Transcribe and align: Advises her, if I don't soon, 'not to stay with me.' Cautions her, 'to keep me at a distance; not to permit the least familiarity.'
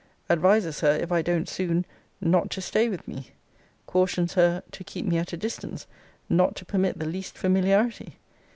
Advises 0.31 0.79
her, 0.79 0.93
if 0.93 1.11
I 1.11 1.21
don't 1.21 1.47
soon, 1.47 1.85
'not 2.19 2.49
to 2.49 2.59
stay 2.59 2.89
with 2.89 3.07
me.' 3.07 3.33
Cautions 3.85 4.33
her, 4.33 4.63
'to 4.71 4.83
keep 4.83 5.05
me 5.05 5.19
at 5.19 5.31
a 5.31 5.37
distance; 5.37 5.85
not 6.27 6.55
to 6.55 6.65
permit 6.65 6.97
the 6.97 7.05
least 7.05 7.37
familiarity.' 7.37 8.17